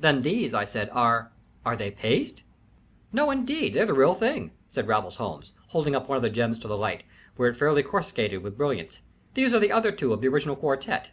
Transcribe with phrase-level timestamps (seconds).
[0.00, 1.32] "Then these," I said, "are
[1.62, 2.40] are they paste?"
[3.12, 6.58] "No, indeed, they're the real thing," said Raffles Holmes, holding up one of the gems
[6.60, 7.02] to the light,
[7.36, 9.00] where it fairly coruscated with brilliance.
[9.34, 11.10] "These are the other two of the original quartet."